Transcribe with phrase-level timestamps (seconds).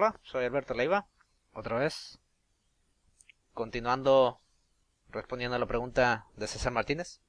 [0.00, 1.08] Hola, soy Alberto Leiva,
[1.52, 2.20] otra vez.
[3.52, 4.40] Continuando
[5.10, 7.20] respondiendo a la pregunta de César Martínez.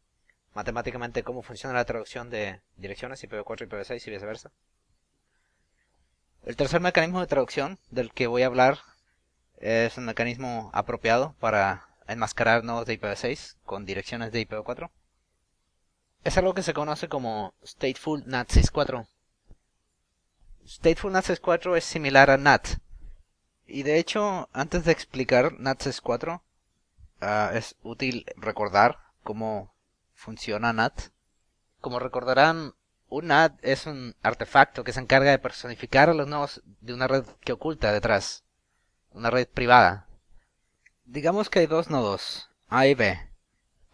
[0.53, 4.51] Matemáticamente, ¿cómo funciona la traducción de direcciones IPv4 y IPv6 y viceversa?
[6.43, 8.77] El tercer mecanismo de traducción del que voy a hablar
[9.57, 14.91] es un mecanismo apropiado para enmascarar nodos de IPv6 con direcciones de IPv4.
[16.23, 19.07] Es algo que se conoce como Stateful NAT64.
[20.69, 22.77] Stateful NAT64 es similar a NAT.
[23.65, 29.73] Y de hecho, antes de explicar NAT64, uh, es útil recordar cómo
[30.13, 31.09] funciona NAT.
[31.81, 32.75] Como recordarán,
[33.07, 37.07] un NAT es un artefacto que se encarga de personificar a los nodos de una
[37.07, 38.43] red que oculta detrás,
[39.11, 40.05] una red privada.
[41.05, 43.17] Digamos que hay dos nodos, A y B.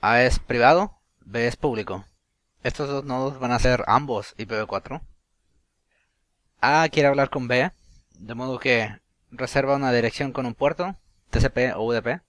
[0.01, 2.03] A es privado, B es público.
[2.63, 5.01] Estos dos nodos van a ser ambos IPv4.
[6.67, 7.71] A quiere hablar con B,
[8.17, 10.95] de modo que reserva una dirección con un puerto,
[11.29, 12.21] TCP o UDP,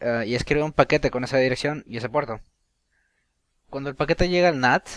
[0.00, 2.40] uh, y escribe un paquete con esa dirección y ese puerto.
[3.70, 4.88] Cuando el paquete llega al NAT,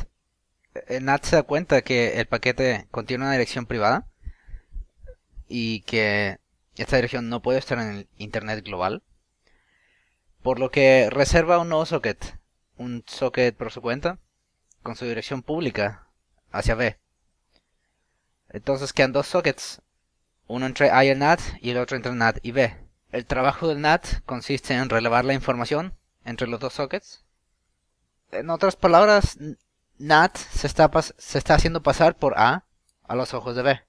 [0.87, 4.07] el NAT se da cuenta que el paquete contiene una dirección privada
[5.47, 6.39] y que
[6.75, 9.03] esta dirección no puede estar en el Internet global,
[10.41, 12.39] por lo que reserva un nuevo socket,
[12.77, 14.17] un socket por su cuenta,
[14.81, 16.07] con su dirección pública
[16.51, 16.97] hacia B.
[18.49, 19.81] Entonces quedan dos sockets,
[20.47, 22.75] uno entre A y el NAT y el otro entre NAT y B.
[23.11, 27.23] El trabajo del NAT consiste en relevar la información entre los dos sockets.
[28.31, 29.37] En otras palabras,
[29.97, 32.65] NAT se está, se está haciendo pasar por A
[33.03, 33.81] a los ojos de B.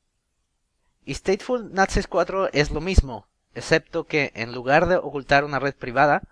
[1.05, 6.23] Y Stateful NAT64 es lo mismo, excepto que en lugar de ocultar una red privada,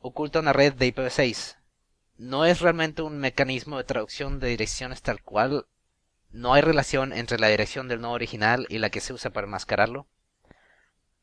[0.00, 1.56] oculta una red de IPv6.
[2.18, 5.66] No es realmente un mecanismo de traducción de direcciones tal cual.
[6.36, 9.46] No hay relación entre la dirección del nodo original y la que se usa para
[9.46, 10.06] enmascararlo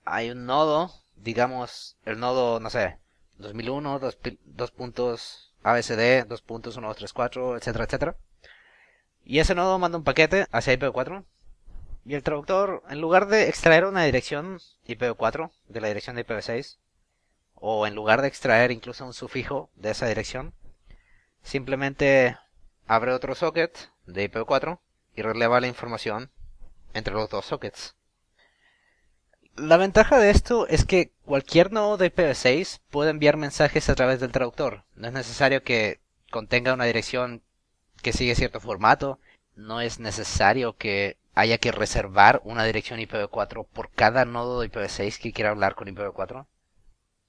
[0.05, 2.97] hay un nodo, digamos, el nodo, no sé,
[3.37, 8.17] 2001, dos, dos puntos ABCD, dos puntos 1, 2, 3, 4, etcétera, etcétera.
[9.23, 11.23] Y ese nodo manda un paquete hacia IPv4.
[12.05, 16.77] Y el traductor, en lugar de extraer una dirección IPv4 de la dirección de IPv6,
[17.55, 20.53] o en lugar de extraer incluso un sufijo de esa dirección,
[21.43, 22.37] simplemente
[22.87, 24.79] abre otro socket de IPv4
[25.15, 26.31] y releva la información
[26.93, 27.95] entre los dos sockets.
[29.55, 34.19] La ventaja de esto es que cualquier nodo de IPv6 puede enviar mensajes a través
[34.19, 34.83] del traductor.
[34.95, 35.99] No es necesario que
[36.31, 37.43] contenga una dirección
[38.01, 39.19] que sigue cierto formato.
[39.55, 45.19] No es necesario que haya que reservar una dirección IPv4 por cada nodo de IPv6
[45.19, 46.47] que quiera hablar con IPv4.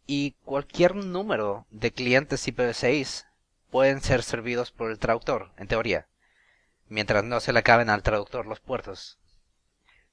[0.07, 3.27] Y cualquier número de clientes IPv6
[3.71, 6.07] pueden ser servidos por el traductor, en teoría,
[6.89, 9.19] mientras no se le acaben al traductor los puertos.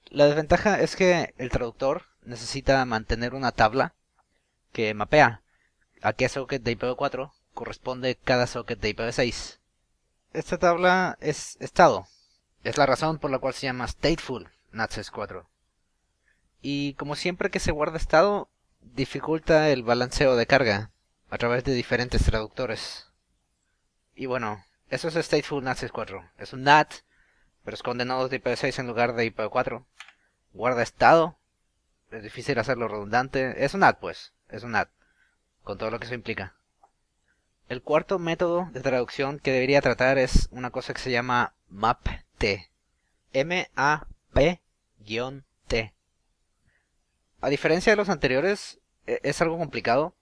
[0.10, 3.94] La desventaja es que el traductor necesita mantener una tabla
[4.72, 5.42] que mapea
[6.02, 9.60] a qué socket de IPv4 corresponde cada socket de IPv6.
[10.34, 12.08] Esta tabla es estado.
[12.64, 15.46] Es la razón por la cual se llama stateful NAT64.
[16.62, 18.50] Y como siempre que se guarda estado,
[18.82, 20.92] dificulta el balanceo de carga
[21.30, 23.08] a través de diferentes traductores.
[24.16, 26.30] Y bueno, eso es stateful NAT64.
[26.38, 26.94] Es un NAT
[27.64, 29.86] pero esconde nodos de IPv6 en lugar de IPv4.
[30.54, 31.38] Guarda estado.
[32.10, 33.64] Es difícil hacerlo redundante.
[33.64, 34.34] Es un AD, pues.
[34.50, 34.88] Es un AD.
[35.64, 36.56] Con todo lo que eso implica.
[37.70, 42.70] El cuarto método de traducción que debería tratar es una cosa que se llama MAP-T.
[43.34, 44.64] M-A-P-T.
[47.40, 50.14] A diferencia de los anteriores, e-, es algo complicado.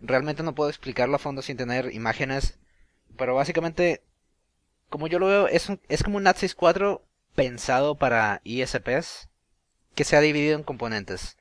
[0.00, 2.58] Realmente no puedo explicarlo a fondo sin tener imágenes.
[3.16, 4.02] Pero básicamente
[4.94, 7.00] como yo lo veo, es, es como un NAT64
[7.34, 9.28] pensado para ISPs
[9.96, 11.36] que se ha dividido en componentes.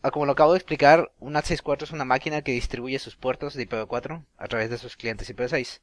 [0.00, 3.52] Ah, como lo acabo de explicar, un NAT64 es una máquina que distribuye sus puertos
[3.52, 5.80] de IPv4 a través de sus clientes IPv6.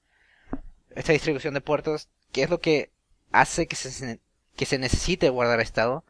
[0.95, 2.89] Esta distribución de puertos, que es lo que
[3.31, 4.19] hace que se,
[4.55, 6.03] que se necesite guardar estado,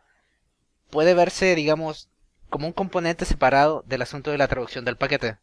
[0.91, 2.07] puede verse, digamos,
[2.49, 5.39] como un componente separado del asunto de la traducción del paquete.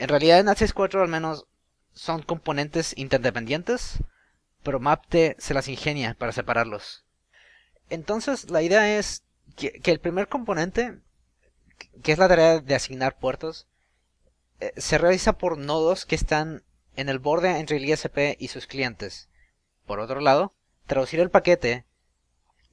[0.00, 1.46] En realidad en NAT64 al menos
[1.92, 3.98] son componentes interdependientes,
[4.62, 7.04] pero MapT se las ingenia para separarlos.
[7.90, 9.24] Entonces la idea es
[9.56, 10.98] que, el primer componente,
[12.02, 13.66] que es la tarea de asignar puertos,
[14.60, 16.64] eh, se realiza por nodos que están
[16.96, 19.28] en el borde entre el ISP y sus clientes.
[19.86, 20.54] Por otro lado,
[20.86, 21.84] traducir el paquete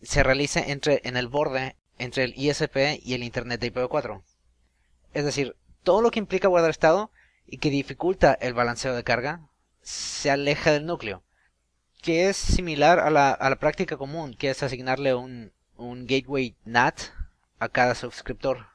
[0.01, 4.23] se realiza entre, en el borde entre el ISP y el Internet de IPv4.
[5.13, 7.11] Es decir, todo lo que implica guardar estado
[7.47, 9.47] y que dificulta el balanceo de carga,
[9.81, 11.23] se aleja del núcleo,
[12.01, 16.55] que es similar a la, a la práctica común, que es asignarle un, un gateway
[16.65, 16.99] NAT
[17.59, 18.67] a cada suscriptor.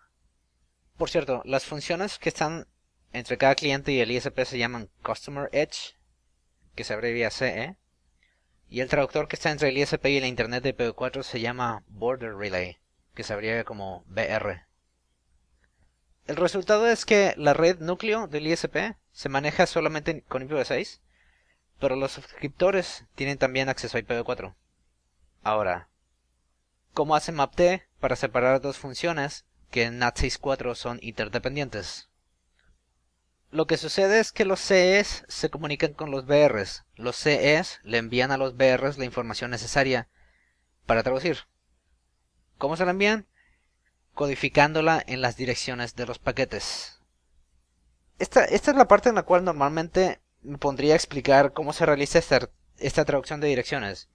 [0.96, 2.66] Por cierto, las funciones que están
[3.12, 5.96] entre cada cliente y el ISP se llaman Customer Edge,
[6.74, 7.76] que se abrevia CE,
[8.68, 11.82] y el traductor que está entre el ISP y la Internet de IPv4 se llama
[11.88, 12.78] Border Relay,
[13.14, 14.69] que se abrevia como BR.
[16.30, 21.00] El resultado es que la red núcleo del ISP se maneja solamente con IPv6,
[21.80, 24.54] pero los suscriptores tienen también acceso a IPv4.
[25.42, 25.88] Ahora,
[26.94, 32.10] ¿cómo hace MapT para separar dos funciones que en NAT64 son interdependientes?
[33.50, 36.84] Lo que sucede es que los CEs se comunican con los BRs.
[36.94, 40.08] Los CEs le envían a los BRs la información necesaria
[40.86, 41.38] para traducir.
[42.56, 43.26] ¿Cómo se la envían?
[44.20, 47.00] Codificándola en las direcciones de los paquetes.
[48.18, 51.86] Esta, esta es la parte en la cual normalmente me pondría a explicar cómo se
[51.86, 54.10] realiza esta, esta traducción de direcciones.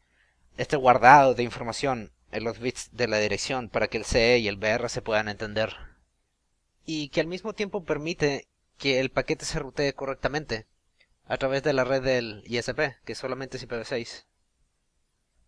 [0.57, 4.47] Este guardado de información en los bits de la dirección para que el CE y
[4.47, 5.75] el BR se puedan entender.
[6.85, 8.47] Y que al mismo tiempo permite
[8.77, 10.67] que el paquete se rutee correctamente
[11.25, 14.25] a través de la red del ISP, que solamente es IPv6.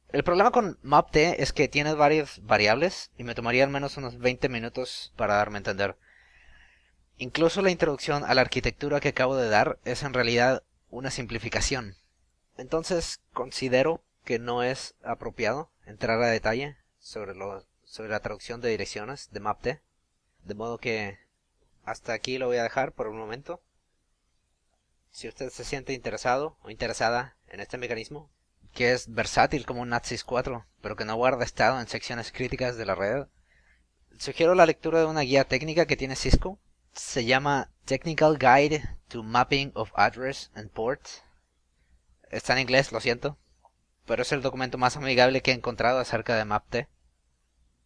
[0.09, 4.17] El problema con MapT es que tiene varias variables y me tomaría al menos unos
[4.19, 5.97] 20 minutos para darme a entender.
[7.17, 11.97] Incluso la introducción a la arquitectura que acabo de dar es en realidad una simplificación.
[12.57, 19.39] Entonces considero que no es apropiado entrar a detalle sobre, la traducción de direcciones de
[19.41, 19.67] MapT.
[20.43, 21.19] De modo que
[21.83, 23.61] hasta aquí lo voy a dejar por un momento.
[25.11, 28.29] Si usted se siente interesado o interesada en este mecanismo,
[28.77, 32.77] que es versátil como un NAT 4, pero que no guarda estado en secciones críticas
[32.77, 33.25] de la red,
[34.19, 36.59] sugiero la lectura de una guía técnica que tiene Cisco.
[36.91, 41.01] Se llama Technical Guide to Mapping of Address and Port.
[42.29, 43.39] Está en inglés, lo siento,
[44.05, 46.75] pero es el documento más amigable que he encontrado acerca de MapT.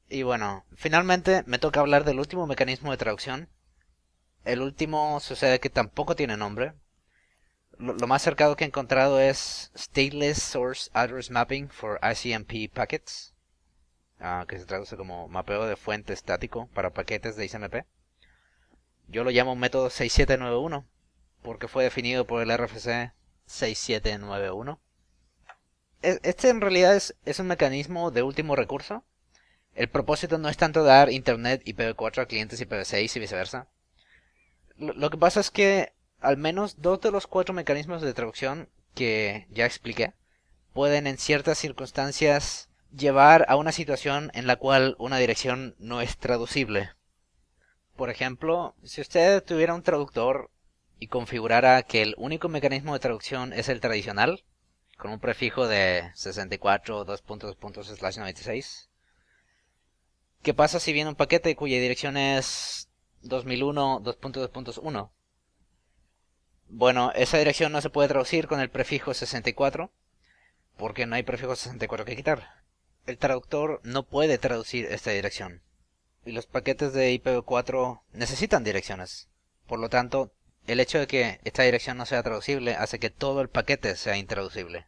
[0.09, 3.47] Y bueno, finalmente me toca hablar del último mecanismo de traducción,
[4.43, 6.73] el último sucede que tampoco tiene nombre.
[7.81, 13.33] Lo, más cercano que he encontrado es Stateless Source Address Mapping for ICMP Packets,
[14.19, 17.85] ah, que se traduce como mapeo de fuente estático para paquetes de ICMP.
[19.07, 20.85] Yo lo llamo método 6791
[21.41, 23.13] porque fue definido por el RFC
[23.47, 24.79] 6791.
[26.03, 29.03] E, este en realidad es, es un mecanismo de último recurso.
[29.73, 33.67] El propósito no es tanto dar Internet IPv4 a clientes IPv6 y viceversa
[34.81, 39.47] lo, que pasa es que al menos dos de los cuatro mecanismos de traducción que
[39.49, 40.13] ya expliqué
[40.73, 46.17] pueden en ciertas circunstancias llevar a una situación en la cual una dirección no es
[46.17, 46.91] traducible.
[47.95, 50.49] Por ejemplo, si usted tuviera un traductor
[50.99, 54.43] y configurara que el único mecanismo de traducción es el tradicional,
[54.97, 58.89] con un prefijo de 64 96
[60.43, 62.89] ¿qué pasa si viene un paquete cuya dirección es
[63.21, 65.09] 2001 2.2.1.
[66.73, 69.91] Bueno, esa dirección no se puede traducir con el prefijo 64
[70.77, 72.63] porque no hay prefijo 64 que quitar.
[73.05, 75.61] El traductor no puede traducir esta dirección.
[76.25, 79.27] Y los paquetes de IPv4 necesitan direcciones.
[79.67, 80.31] Por lo tanto,
[80.65, 84.15] el hecho de que esta dirección no sea traducible hace que todo el paquete sea
[84.15, 84.87] intraducible.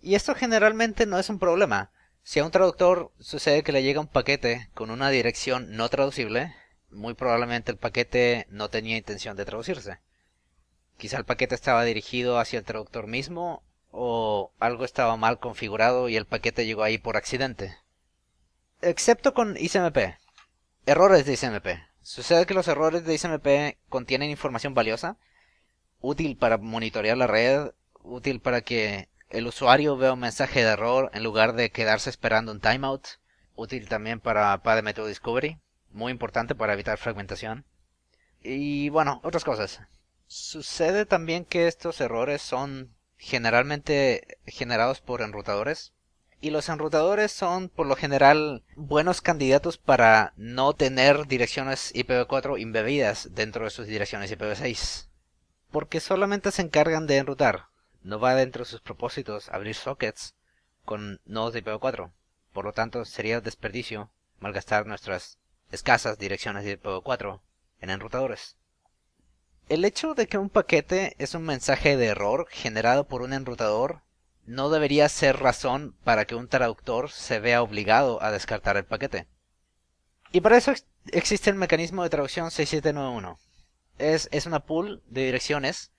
[0.00, 1.92] Y esto generalmente no es un problema.
[2.24, 6.56] Si a un traductor sucede que le llega un paquete con una dirección no traducible,
[6.90, 10.00] muy probablemente el paquete no tenía intención de traducirse.
[11.02, 16.14] Quizá el paquete estaba dirigido hacia el traductor mismo o algo estaba mal configurado y
[16.14, 17.76] el paquete llegó ahí por accidente.
[18.82, 20.14] Excepto con ICMP.
[20.86, 21.66] Errores de ICMP.
[22.02, 25.16] Sucede que los errores de ICMP contienen información valiosa,
[25.98, 27.72] útil para monitorear la red,
[28.04, 32.52] útil para que el usuario vea un mensaje de error en lugar de quedarse esperando
[32.52, 33.08] un timeout,
[33.56, 35.58] útil también para Method Discovery
[35.90, 37.64] muy importante para evitar fragmentación.
[38.40, 39.80] Y bueno, otras cosas.
[40.34, 45.92] Sucede también que estos errores son generalmente generados por enrutadores.
[46.40, 53.28] Y los enrutadores son por lo general buenos candidatos para no tener direcciones IPv4 embebidas
[53.32, 55.08] dentro de sus direcciones IPv6.
[55.70, 57.66] Porque solamente se encargan de enrutar.
[58.02, 60.34] No va dentro de sus propósitos abrir sockets
[60.86, 62.10] con nodos de IPv4.
[62.54, 64.10] Por lo tanto, sería desperdicio
[64.40, 65.36] malgastar nuestras
[65.70, 67.42] escasas direcciones de IPv4
[67.82, 68.56] en enrutadores.
[69.72, 74.02] El hecho de que un paquete es un mensaje de error generado por un enrutador
[74.44, 79.26] no debería ser razón para que un traductor se vea obligado a descartar el paquete.
[80.30, 80.74] Y para eso
[81.06, 83.38] existe el mecanismo de traducción 6791.
[83.96, 85.90] Es, es una pool de direcciones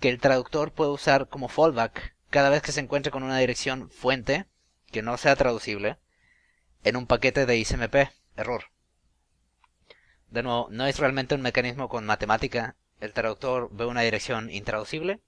[0.00, 3.88] que el traductor puede usar como fallback cada vez que se encuentre con una dirección
[3.88, 4.46] fuente
[4.90, 5.96] que no sea traducible
[6.82, 7.94] en un paquete de ICMP.
[8.34, 8.64] Error.
[10.28, 12.74] De nuevo, no es realmente un mecanismo con matemática.
[13.02, 15.18] El traductor ve una dirección intraducible,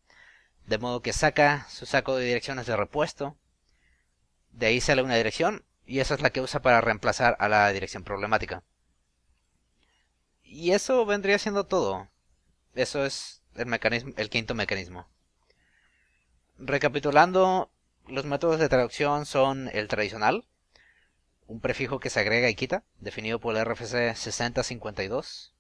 [0.64, 3.36] de modo que saca su saco de direcciones de repuesto.
[4.52, 7.68] De ahí sale una dirección y esa es la que usa para reemplazar a la
[7.72, 8.62] dirección problemática.
[10.44, 12.08] Y eso vendría siendo todo.
[12.76, 15.08] Eso es el mecanismo, el quinto mecanismo.
[16.58, 17.72] Recapitulando,
[18.06, 20.46] los métodos de traducción son el tradicional,
[21.48, 25.53] un prefijo que se agrega y quita, definido por el RFC 6052.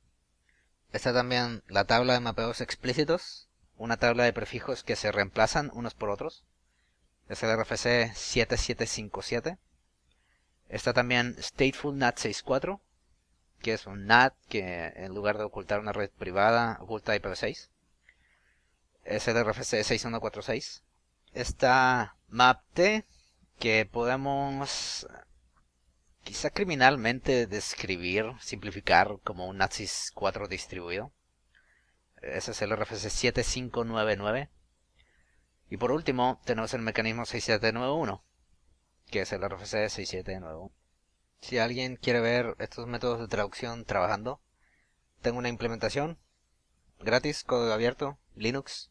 [0.94, 5.92] Está también la tabla de mapeos explícitos, una tabla de prefijos que se reemplazan unos
[5.92, 6.44] por otros.
[7.28, 9.58] Es el RFC 7757.
[10.68, 12.80] Está también Stateful NAT 64,
[13.60, 17.70] que es un NAT que en lugar de ocultar una red privada oculta IPv6.
[19.02, 20.84] Es el RFC 6146.
[21.32, 23.04] Está MapT,
[23.58, 25.08] que podemos
[26.24, 31.12] quizá criminalmente describir, simplificar como un NATSIS 4 distribuido.
[32.22, 34.48] Ese es el RFC 7599.
[35.70, 38.24] Y por último, tenemos el mecanismo 6791,
[39.10, 40.72] que es el RFC 6791.
[41.40, 44.40] Si alguien quiere ver estos métodos de traducción trabajando,
[45.20, 46.18] tengo una implementación
[47.00, 48.90] gratis, código abierto, Linux.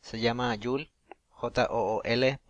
[0.00, 0.92] Se llama Joule,
[1.30, 2.46] J-O-O-L.mx.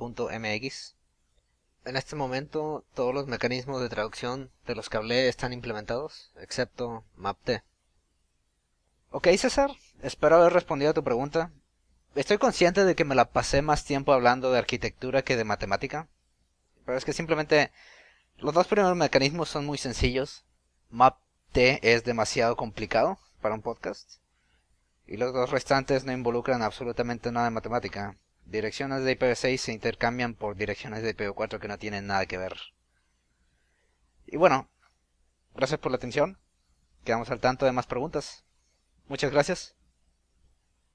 [1.84, 7.04] En este momento todos los mecanismos de traducción de los que hablé están implementados, excepto
[7.16, 7.62] MapT.
[9.10, 9.70] Ok, César,
[10.02, 11.50] espero haber respondido a tu pregunta.
[12.14, 16.08] Estoy consciente de que me la pasé más tiempo hablando de arquitectura que de matemática,
[16.84, 17.72] pero es que simplemente
[18.38, 20.44] los dos primeros mecanismos son muy sencillos.
[20.90, 24.18] MapT es demasiado complicado para un podcast.
[25.06, 28.16] Y los dos restantes no involucran absolutamente nada de matemática.
[28.50, 32.57] Direcciones de IPv6 se intercambian por direcciones de IPv4 que no tienen nada que ver.
[34.26, 34.69] Y bueno,
[35.54, 36.37] gracias por la atención.
[37.04, 38.45] Quedamos al tanto de más preguntas.
[39.07, 39.76] Muchas gracias.